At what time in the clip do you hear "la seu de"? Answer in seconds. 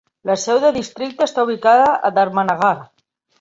0.27-0.71